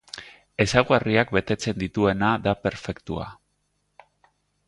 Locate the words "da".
2.47-2.55